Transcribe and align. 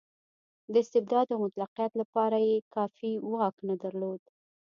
د 0.71 0.73
استبداد 0.83 1.27
او 1.33 1.37
مطلقیت 1.45 1.91
لپاره 2.01 2.37
یې 2.47 2.57
کافي 2.75 3.11
واک 3.31 3.55
نه 3.67 3.75
درلود. 3.83 4.21